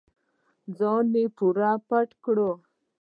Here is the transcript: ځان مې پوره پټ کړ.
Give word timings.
ځان 0.77 1.03
مې 1.13 1.23
پوره 1.37 1.71
پټ 1.87 2.09
کړ. 2.23 2.37